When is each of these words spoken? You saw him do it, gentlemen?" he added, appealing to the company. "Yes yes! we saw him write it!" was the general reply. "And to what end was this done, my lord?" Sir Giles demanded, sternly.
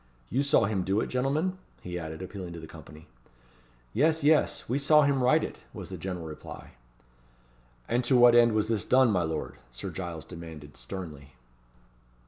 You 0.31 0.41
saw 0.41 0.65
him 0.65 0.81
do 0.83 0.99
it, 0.99 1.09
gentlemen?" 1.11 1.59
he 1.83 1.99
added, 1.99 2.23
appealing 2.23 2.53
to 2.53 2.59
the 2.59 2.65
company. 2.65 3.05
"Yes 3.93 4.23
yes! 4.23 4.67
we 4.67 4.79
saw 4.79 5.03
him 5.03 5.21
write 5.21 5.43
it!" 5.43 5.59
was 5.75 5.89
the 5.89 5.95
general 5.99 6.25
reply. 6.25 6.71
"And 7.87 8.03
to 8.05 8.17
what 8.17 8.33
end 8.33 8.53
was 8.53 8.67
this 8.67 8.83
done, 8.83 9.11
my 9.11 9.21
lord?" 9.21 9.57
Sir 9.69 9.91
Giles 9.91 10.25
demanded, 10.25 10.75
sternly. 10.75 11.35